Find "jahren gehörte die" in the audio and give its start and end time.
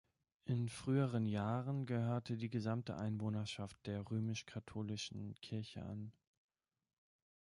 1.27-2.49